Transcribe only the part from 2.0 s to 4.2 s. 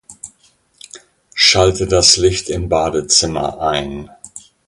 Licht im Badezimmer ein.